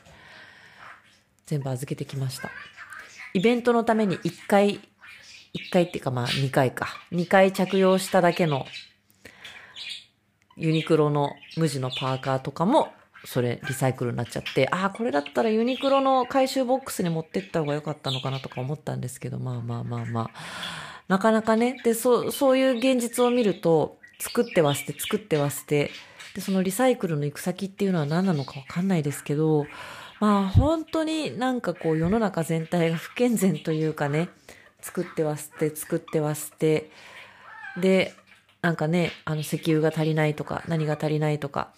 [1.46, 2.50] 全部預けてきました。
[3.34, 4.80] イベントのために1回、
[5.54, 6.88] 1回っていうかまあ2回か。
[7.12, 8.66] 2回着用しただけの
[10.58, 12.94] ユニクロの無地のパーカーとかも、
[13.26, 20.30] それリサイクルになっちゃって、ああ、これだったらユニクロの回収ボックスに持ってった方が良かったのかなとか思ったんですけど、まあまあまあまあ。
[21.08, 25.92] なかなかね、で、そう、そういう現実を見ると、作っては捨て、作っては捨て、
[26.36, 29.66] で、そのリサイクルの行く先っていうのは何なのかわかんないですけど、
[30.20, 34.30] まあ本当になんかこう世の中全体が不健全というかね、
[34.82, 36.90] 作っては捨て、作っては捨て、
[37.78, 38.14] で、
[38.66, 41.70] なんかね、あの石油が足りないとか、何が足りないとか、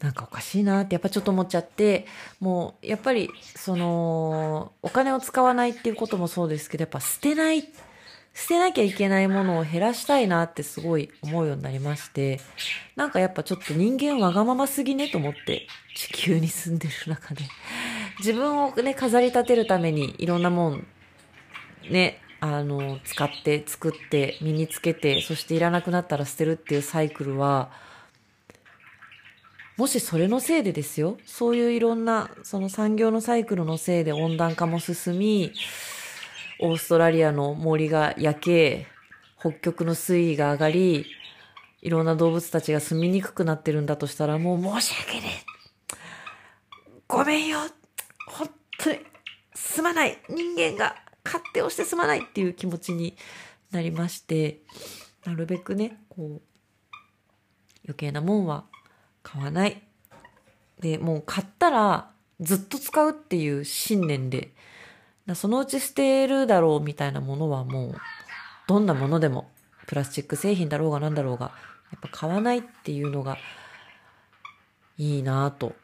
[0.00, 2.06] なんかおかしいなってやっぱちょっと思っちゃって、
[2.40, 7.60] もうやっぱりそのお金を使わないっていうこともそうですけど、やっぱ捨てない、
[8.32, 12.40] 捨てなきゃいけないものを減らしたいなってすごい思うようになりまして、
[12.94, 17.42] なんかやっぱちょっと人間わがまますぎねと思って地球に住んでる中で、
[18.20, 20.86] 自分をね、飾り立てるためにいろんなもん
[21.90, 27.70] ね、あの、使って作って身につけて、そしていらなくなったら捨てるっていうサイクルは、
[29.76, 35.52] もしそれのせいでですよ、そういういろんな、その産業のサイクルのせいで温暖化も進み、
[36.60, 38.86] オーストラリアの森が焼け、
[39.38, 41.06] 北極の水位が上がり、
[41.82, 45.96] いろんな動物たちが住みにくくなってるんだとしたら、もう申し訳ねえ。
[47.06, 47.60] ごめんよ。
[48.26, 48.98] 本当に、
[49.54, 50.18] すまない。
[50.28, 53.16] 人間が勝手をしてすまないっていう気持ちに
[53.70, 54.60] なりまして、
[55.24, 56.42] なるべくね、こう、
[57.84, 58.64] 余計なもんは
[59.22, 59.82] 買わない。
[60.80, 62.10] で、もう買ったら
[62.40, 64.50] ずっと使うっていう信念で、
[65.34, 67.94] そのうち捨てるだろうみたいなものはもう、
[68.68, 69.50] どんなものでも、
[69.86, 71.52] プラスチック製品だろうが何だろうが、
[71.92, 73.38] やっぱ買わないっていうのが
[74.98, 75.74] いいなぁと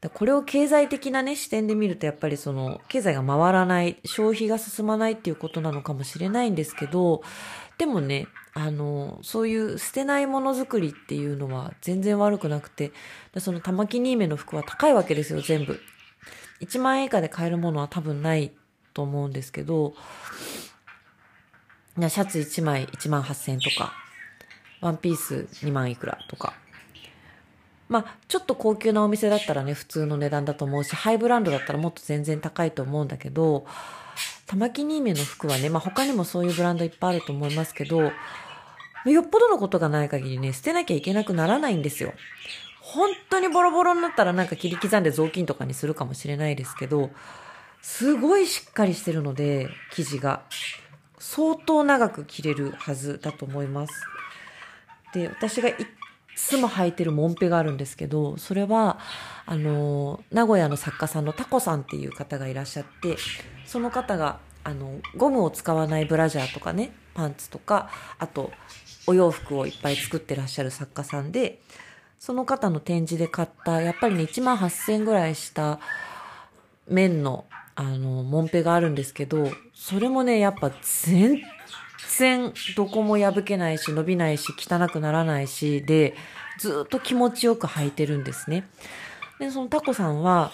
[0.00, 7.22] だこれを経済的なね、視点で見るとやっぱりその、経済が回らない、消費が進まないっていうことなのかもしれないんですけど、
[7.78, 12.92] でもね、あの、そういう捨てないものづくりっていうのは全然悪くなくて、
[13.38, 15.80] その玉木ニーメの服は高いわけですよ、全部。
[16.60, 18.52] 1万円以下で買えるものは多分ない
[18.94, 19.94] と思うんですけど、
[21.96, 23.92] シャツ1枚1万8000円とか、
[24.80, 26.54] ワンピース2万いくらとか、
[27.88, 33.66] まあ、ちょっと高級なお店だったらね、普通の値段だと思うし、ハイブランドだったらもっと全然高いと思うんだけど、
[34.46, 38.12] 玉木ニーメの服はね、まあ他にもそういうブランドいっぱいあると思いますけど、
[39.04, 42.12] よっぽどのことがない限りね、捨てなきゃいけなくならないんですよ。
[42.80, 47.10] 本当にボロボロになったらなんか切り刻んで雑巾とかにするかもしれないですけど、
[47.80, 50.42] すごいしっかりしてるので、生地が。
[51.18, 53.92] 相当長く着れるはずだと思います。
[55.12, 55.68] で、私が
[56.38, 58.98] つも履いてるモンペがあるんですけど、それは、
[59.44, 63.16] あの、名古屋の作家さんのタコさんっていう方がいらっしゃって、
[63.66, 68.52] その方が、あの、ゴムを使わないブラジャーとかね、パンツとか、あと、
[69.06, 71.60] お洋服をいっぱい作ってらっしゃる作家さんで、
[72.20, 75.80] その方の展示で買った、やっぱりね、1万8000円ぐらいした
[76.86, 80.70] 綿の、あの、モンペがあるんですけど、それもね、やっぱ
[81.04, 81.40] 全
[82.18, 86.14] 然どこも破けないし伸びないし汚くならないしで
[86.58, 88.68] ずっと気持ちよく履いてるんですね。
[89.38, 90.50] で、そのタコさんは、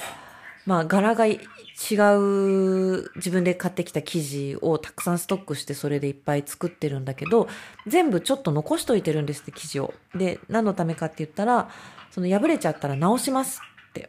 [0.66, 7.48] まあ柄が違う自分で買ってきた生地をたくさんストックしてそれでいっぱい作ってるんだけど
[7.86, 9.94] 全部ちょっと残しといてるんですって生地を。
[10.14, 11.68] で、何のためかって言ったら
[12.10, 14.08] その破れちゃったら直しますって。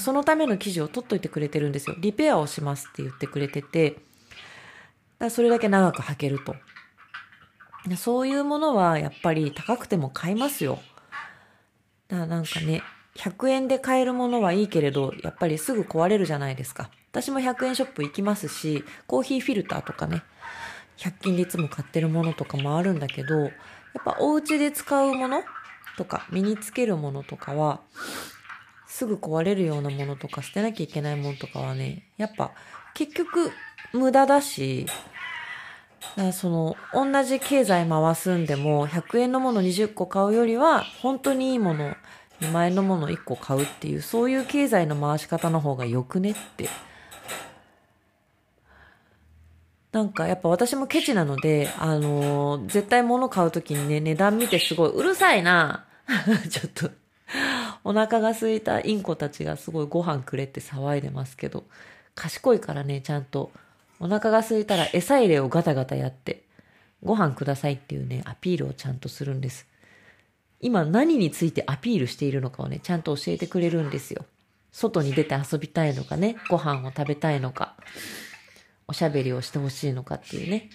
[0.00, 1.96] そのための生地を取っといてくれてるんですよ。
[1.98, 3.96] リペアをしますって言ってくれてて、
[5.18, 6.56] だそれだけ長く履けると。
[7.94, 10.80] そういうものはやっぱり高くても買いますよ。
[12.08, 12.82] だなんかね、
[13.16, 16.90] 100円で買えるものはいいけれど、やっぱりすぐ壊れるじゃないですか。
[17.12, 20.22] 私も100円ショップ行きますし、コーヒーフィルターとかね、
[20.98, 23.50] 100均でいつも買ってるものとかもあるんだけど、やっ
[24.04, 25.42] ぱお家で使うもの
[25.96, 27.80] とか、身につけるものとかは、
[28.86, 32.52] すぐ壊れるようなものとか、捨てなきゃいけないものとかはね、やっぱ
[32.94, 33.50] 結局
[33.92, 34.86] 無駄だし、
[36.32, 41.94] その、同じ経済回すんでも、100円のもの20個買うよりは、本当にいいもの、
[42.40, 46.68] 2万円のもの1個買うっていう、そういう経済の回し方の方がよくねって。
[49.92, 55.86] なんかやっぱ私もケチなので、あのー絶対物買うときにね、値段見てすごい、うるさいな。
[56.50, 56.90] ちょっと、
[57.82, 61.64] お腹が空いたインコたちがすごいご飯くれって騒いでますけど、
[62.14, 63.50] 賢いからね、ちゃんと、
[64.00, 66.44] お腹が空いたら餌入れをガタガタやって、
[67.02, 69.66] ご飯くださいっていうね、アピールをちゃんとするんです。
[70.60, 74.24] 今何についてアピールしているのかをね、ちゃんと教えてくれるんですよ。
[74.72, 77.76] 外に出て遊びたいのかね、ご飯を食べたいのか、
[78.88, 80.70] おしゃべりをしてほしいのかっていうね。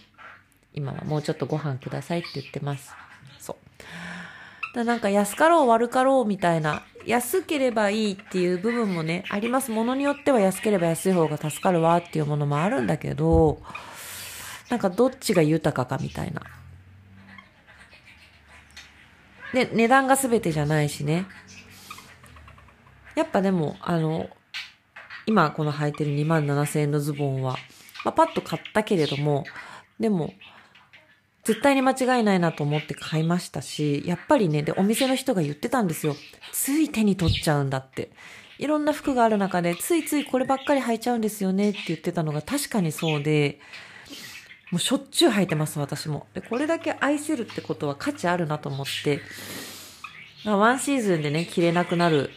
[0.74, 2.92] 今はもうちょっとご飯くださいって言ってます。
[3.40, 3.56] そう。
[4.74, 9.72] だなんか安かろう悪かろうみたいな、安ければいいっていう部分もね、あります。
[9.72, 13.62] ものによっては安ければ安い方が助かるわっていうものもあるんだけど、
[14.70, 16.42] なんかどっちが豊かかみたいな。
[19.54, 21.26] で、値段が全てじゃないしね。
[23.16, 24.30] やっぱでも、あの、
[25.26, 27.58] 今この履いてる2万7千円のズボンは、
[28.06, 29.44] まあ、パッと買ったけれども、
[30.00, 30.34] でも、
[31.44, 36.16] 絶対に間違いないなと思って買いましたし、やっぱりね、で、お店の人が言ってたんですよ。
[36.52, 38.12] つい手に取っちゃうんだって。
[38.60, 43.60] いろんな服がある中で、ついついこればっかり履いちゃうんですよねって言ってたのが確かにそうで、
[44.70, 46.28] もうしょっちゅう履いてます、私も。
[46.36, 49.20] で、これだけ愛せるってことは価値あるなと思って、
[50.46, 52.30] まあワンシーズンでね、着れなくなる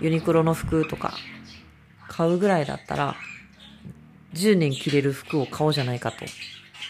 [0.00, 1.14] ユニクロの服とか
[2.08, 3.16] 買うぐらいだったら、
[4.32, 6.24] 10年着れる服を買おうじゃないかと。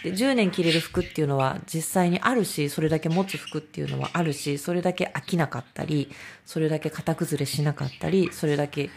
[0.05, 6.11] で、10年着れる服っていうのは実際にあるし、それだけ持つ服っていうのはあるし、それだけ飽きなかったり、
[6.45, 8.90] それだけ型崩れしなかったり、それだけ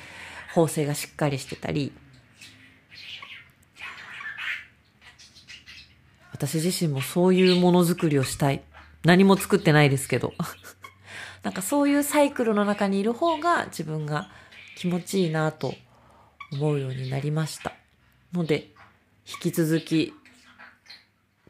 [0.54, 1.94] 縫製がしっかりしてたり、
[6.34, 8.62] 私自身もそういうものづくりをしたい。
[9.06, 10.34] 何も作ってないですけど。
[11.42, 14.30] なんかそういうサイクルの中にいる方が自分が
[14.76, 15.74] 気持ちいいなと
[16.52, 17.74] 思うようになりました。
[18.34, 18.72] ので、
[19.26, 20.14] 引き続き、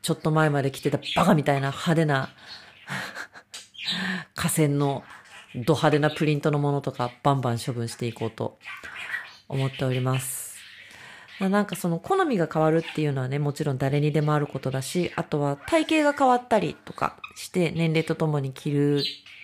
[0.07, 2.29] ちょっと前まで着てたバカみたいな派手な
[4.35, 5.03] 河川の
[5.53, 8.57] ド派手なプリントのものとかバンバン処分していこうと
[9.49, 10.55] 思っております。
[11.41, 19.03] なんかその好みが変わるっていうのはね、もちろん誰にでもあることだし、あとは体型が変わったりとかして年齢とともに着る、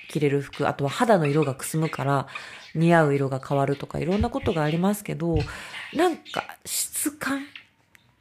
[0.10, 2.28] 着れる服、あとは肌の色がくすむから
[2.74, 5.40] 似合う色が変わるとかいろんなことがありますけど、
[5.94, 7.42] なんか質感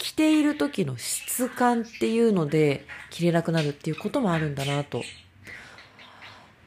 [0.02, 5.04] 着ている時の質感っていうので着れなくなるっていうこともあるんだなと。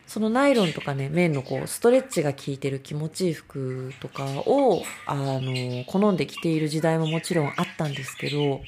[0.07, 8.61] そのナイロンとかね、綿のこう、ストレッチが効いてる気持ちいい服とかを、あの、好んで着ている時代ももちろんあったんですけど、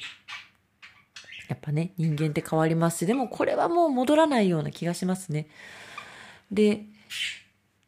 [1.48, 5.46] やっぱね、人間って変わりますし、でもこれはもう戻らないような気がしますね。
[6.52, 6.84] で、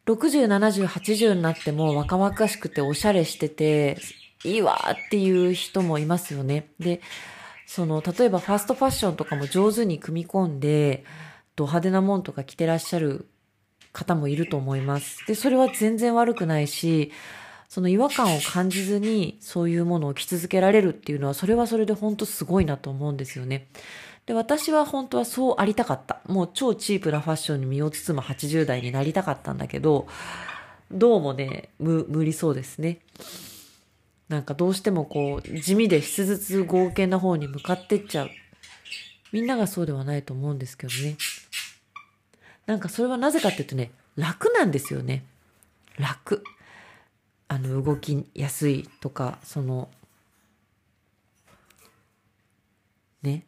[0.07, 3.99] 60、70、80になっても若々しくておしゃれしてて、
[4.43, 6.67] いいわっていう人もいますよね。
[6.79, 7.01] で、
[7.65, 11.03] その、例えばファストファッションとかも上手に組み込んで、
[11.55, 13.27] ド派手なもんとか着てらっしゃる
[13.93, 15.25] 方もいると思います。
[15.27, 17.11] で、それは全然悪くないし、
[17.69, 23.67] その違和感を感じずにそういうものを着続けられるっていうのは、それはそれで本当すごいなと思うんですよね。
[24.25, 26.19] で、私は本当はそうありたかった。
[26.27, 30.07] もう超チープなファッションに身を包む80代になりたかったんだけど、
[30.91, 32.99] どうもね、無、無理そうですね。
[34.31, 38.29] なんかどうしてもこう、地味で質実剛健な方に向かってっちゃう。
[39.33, 41.17] みんながそうではないと思うんですけどね。
[42.65, 45.25] なんかそれはなぜかっていうとね、楽なんですよね。
[45.97, 46.45] 楽。
[47.49, 49.89] あの、動きやすいとか、その、
[53.21, 53.45] ね。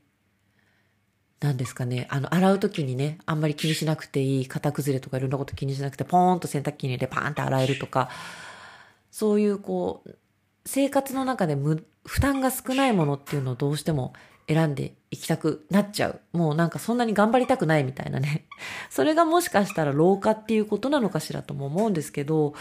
[1.40, 2.08] なんですかね。
[2.10, 8.10] あの、洗うときにね、あんまり気にしなくていい、型崩れとかいろんなこと気にしなくて、ポーンと洗濯機に入れてパーンって洗えるとか、
[9.12, 10.18] そういうこう、
[10.66, 14.14] 生活の中で無負担が少ないものっていうのをどうしても
[14.48, 16.22] 選んでいきたくなっちゃう。
[16.34, 18.46] もうなんかそんなに頑張りたくないみたいなね。
[18.90, 22.54] それがもしかしたら老化っていうことなのかしらとも思うんですけど、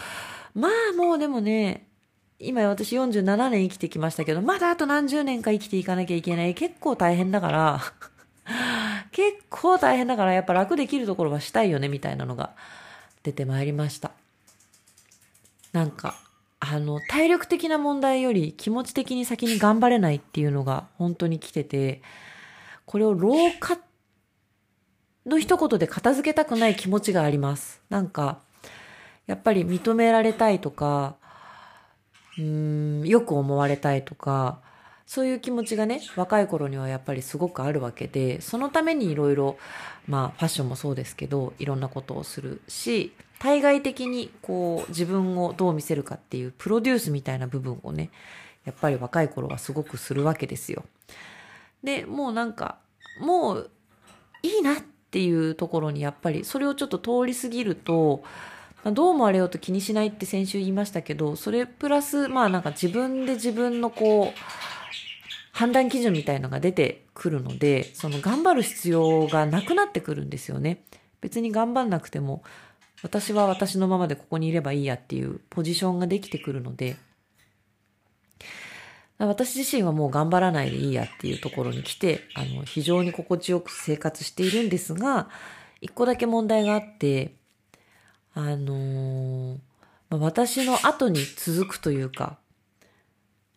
[0.55, 1.87] まあもうでもね、
[2.39, 6.55] 今私47年生きてきましたけど、まだあと何十年か生きていかなきゃいけない。
[6.55, 7.81] 結構大変だから、
[9.11, 12.51] 結構大変だからやっぱ楽できるところはしたいよねみたいなのが
[13.23, 14.11] 出てまいりました。
[15.71, 16.15] なんか、
[16.65, 22.01] あの、体力的な問題より気持ち的に先に頑張れないっていうのが本当に来てて、
[22.85, 23.77] これを老化
[25.25, 27.81] の一言で片付けたくない気持ちがあります。
[27.89, 28.39] なんか、
[29.27, 31.17] やっぱり認められたいとか、
[32.37, 32.43] うー
[33.03, 34.61] ん、よく思われたいとか、
[35.05, 39.57] そういう気持ちがね、若い頃にはやっぱりすごくあるわけで、そのためにいろいろ、
[40.07, 48.09] まあファッションもそうですけど、いろんなことをするし、対外的にこう自分をどう見せるかっていうプロデュースみたいな部分をね、
[48.65, 50.85] やっぱり若い頃はすごくするわけですよ。
[51.83, 52.77] で、もうなんか、
[53.19, 53.69] もう
[54.41, 54.77] いいなっ
[55.11, 58.23] ていうところにやっぱりそれをちょっと通り過ぎると、
[58.85, 64.72] どうもあれよと気にしないって先週言いましたけど、それプラス、まあなんか自分で自分のこう、
[65.53, 70.83] 判断基準みたいのが出てくるので、その頑張る必要がなくなってくるんですよね。
[71.21, 72.43] 別に頑張んなくても、
[73.03, 76.95] 私は私のままでここにいればいいやっていうポジションができてくるので、
[79.19, 85.29] 私自身はもう頑張らないでいいやっていうところに来て、あの、非常に心地よく生活しているんですが、
[85.81, 87.35] 一個だけ問題があって、
[88.33, 89.57] あのー、
[90.09, 92.39] ま、私の後に続くというか、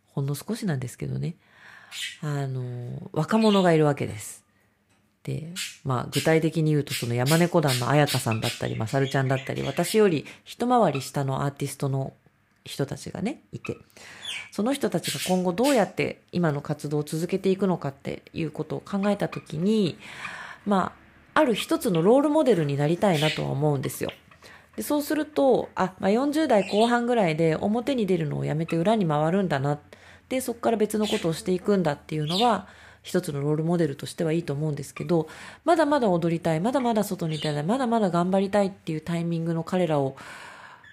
[0.09, 1.37] ほんの少しなんですけどね、
[2.22, 4.45] あの、若者がいるわけです。
[5.22, 5.53] で、
[5.84, 12.12] まあ具体的に言うとその山猫団の彩香さんだったり、まさるちゃんだったり、私より一回り下のアーティストの
[12.64, 13.76] 人たちがね、いて、
[14.53, 19.99] その人たちが今後どうやって今の活動を続けていくのかっていうことを考えたときに、
[20.64, 20.93] ま
[21.34, 24.11] あ、ある一つのロールモデルになりたいなとは思うんですよ。
[24.76, 29.78] でそうすると、あ、まあ、40代後半ぐらいで表に出るのをやめて裏に回るんだな。
[30.29, 32.66] で、そこから別のことをしていくんだっていうのは、
[33.03, 35.29] 一つのロールモデルとしてはいいと思うんですけど、
[35.64, 40.16] まだまだ踊りたい、まだまだ外に出たい、まだまだ頑張りたいっていうタイミングの彼らを、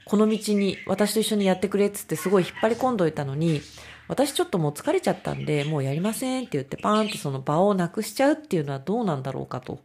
[0.06, 3.62] この道に私と一緒にやってくれっつってすごい引っ張り込んどいたのに、
[4.08, 9.80] 私ちょっともう疲れちゃったんで、もうやりませんって言ってパーンとその場をなくしちゃうっていうのはどうなんだろうかと。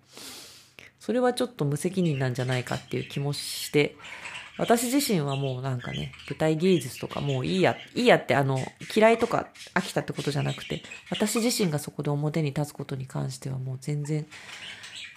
[0.98, 3.96] それはちょっと無責任なんじゃないかっていう気もして、
[4.58, 8.58] 私自身はもうなんかね、舞台芸術とかもういいや、いいやってあの、
[8.94, 14.26] 嫌いとか飽きたってことじゃなくて、私自身がそこで表に立つことに関してはもう全然、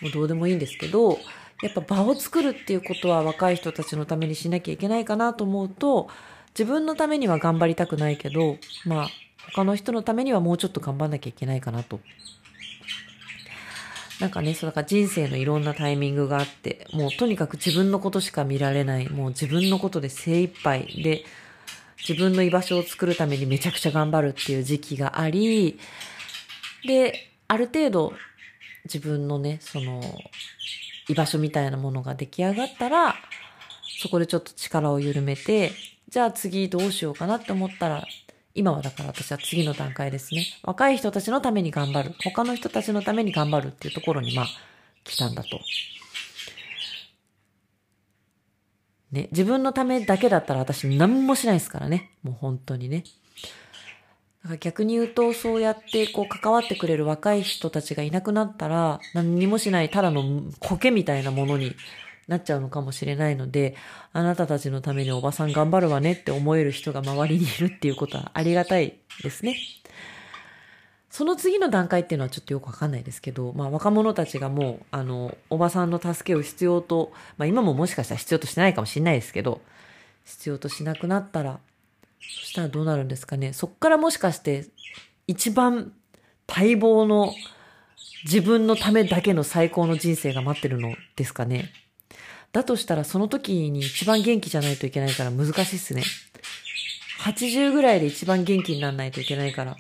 [0.02, 1.18] もうどうでもいいんですけど、
[1.62, 6.10] やっぱ場を作るっていうことは若い人たちのためにしなきゃいけないかなと思うと、
[6.58, 9.10] 自分のためには頑張りたくないけど、まあ、
[9.54, 12.00] 他の人のためにはもうちょっと頑張んなきゃいけないかなと。
[14.22, 20.86] なんかね、そうだから人生のいろんなタイミングがあって、もうとにかく自分のことしか見られない、もう自分のことで精一杯。
[21.04, 21.26] で、
[22.08, 25.80] 自分の居場所を作るためにめちゃくちゃ頑張るっていう時期があり、
[26.86, 28.14] で、ある程度
[28.86, 30.02] 自分のね、その、
[31.10, 33.16] 居場所みたいなものが出来上がったら、
[34.00, 35.72] そこでちょっと力を緩めて、
[36.10, 38.06] じゃあ次どうしようかなって思ったら、
[38.54, 40.46] 今はだから私は次の段階ですね。
[40.64, 42.16] 若い人たちのために頑張る。
[42.24, 44.48] 他の人たちのために頑張るっていうところに、まあ、
[45.04, 45.60] 来たんだと。
[49.12, 52.12] ね、自分のためだけだったら私何もしないですからね。
[52.24, 53.04] もう本当にね。
[54.44, 61.76] だから逆に言うと、そうやってこう関わってくれる若い人たちがいなくなったら、何にもしないただの苔みたいなものに
[62.28, 63.76] なっちゃうのかもしれないので、
[64.14, 69.58] あなたたちのためにおばさん頑張るわねって思える人が周りにいるっていうことはありがたいですね。
[71.10, 79.62] その次の段階っていうのはちょっとよくわかんないですけど、まあ若者たちがもう、あの、おばさんの助けを必要と、まあ今ももしかしたら必要としてないかもしれないですけど、
[80.24, 81.60] 必要としなくなったら、
[82.22, 83.52] そしたらどうなるんですかね。
[83.52, 84.68] そっからもしかして
[85.28, 85.92] 一番
[86.48, 87.34] 待望の
[88.24, 91.72] 自分のためだけの最高の人生が待ってるのですかね。
[92.52, 96.04] だとしたらその時に一番元気じゃないといけないから難しいっすね。
[97.22, 99.78] 80ぐらいで一番元気にならないといけないから。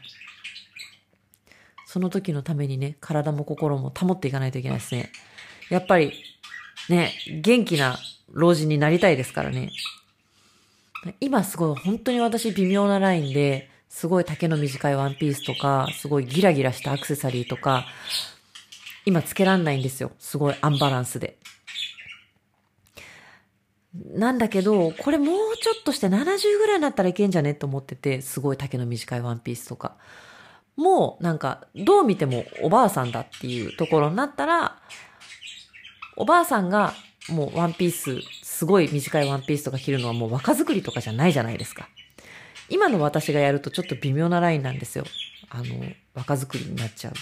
[1.85, 5.11] その時のためにね、体も心も保っていかないといけないですね。
[5.69, 6.13] やっぱり、
[6.87, 7.97] ね、元気な
[8.31, 9.71] 老人になりたいですからね。
[11.19, 17.85] 今すごい本当に私微妙なラインで、すごい丈の短いワンピースとか、すごいギラギラしたアクセサリーとか、
[19.05, 20.11] 今つけらんないんですよ。
[20.19, 21.37] すごいアンバランスで。
[23.93, 27.53] なんだけど、これもうちょっとして70ぐらいになったらいけんじゃね？
[27.53, 29.97] と思ってて、すごい丈の短いワンピースとか。
[30.77, 34.79] もうなんか、どう見てもおばあさんだっていうところになったら、
[36.15, 36.93] おばあさんが
[37.29, 41.89] もうワンピース、すごい短いワンピースとか着るのはもう若作りとかじゃないじゃないですか。
[42.69, 45.03] 今の私がやるとちょっと微妙なラインなんですよ。
[45.49, 45.65] あの、
[46.13, 47.13] 若作りになっちゃう。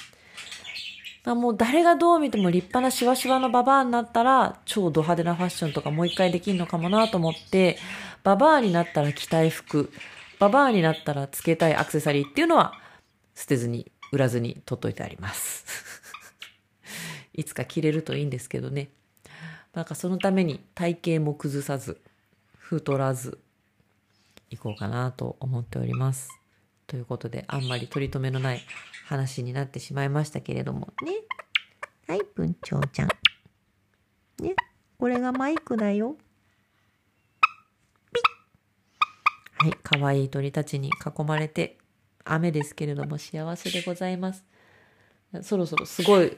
[1.32, 7.78] あもう誰がどう見ても立派なシワシワのババアになったら、超ド派手なファッションとかもう一回できるのかもなと思って、
[8.24, 9.92] ババアになったら着たい服、
[10.40, 12.74] ババアになったらつけたいアクセサリーっていうのは、
[13.36, 15.66] 捨てずに、売らずに取っといてあります。
[17.36, 18.90] いつか着れるといいんですけどね。
[19.76, 22.02] なんかそのために体型も崩さず、
[22.58, 23.38] 太らず、
[24.50, 26.39] いこうかなと思っております。
[26.90, 28.62] ということで、あんまり取り留めのない
[29.06, 30.92] 話になってしまいましたけれども。
[31.06, 31.12] ね。
[32.08, 33.10] はい、文鳥ちゃん。
[34.42, 34.56] ね。
[34.98, 36.18] これがマイクだよ。
[38.12, 38.22] ピ
[39.62, 39.66] ッ。
[39.66, 41.78] はい、かわいい鳥たちに囲まれて、
[42.26, 44.44] 雨ですけれども幸せでございます。
[45.44, 46.36] そろそろすごい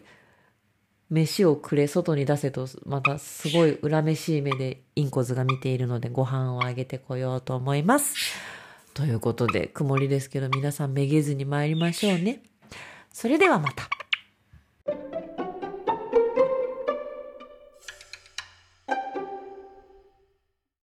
[1.09, 8.15] 飯をくれ、外に出せと、またすごい恨めしい目でインコズが見ているのでご飯をあげてこようと思います。
[8.93, 12.43] ということで、曇りですけど皆さんめげずに参りましょうね。
[13.13, 14.00] それではまた。